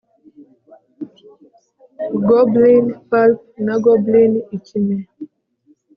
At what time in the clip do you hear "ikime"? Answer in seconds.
4.57-4.97